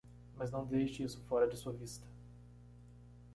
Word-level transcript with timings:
Mas 0.35 0.49
não 0.49 0.65
deixe 0.65 1.03
isso 1.03 1.21
fora 1.25 1.47
de 1.47 1.55
sua 1.55 1.71
vista. 1.73 2.07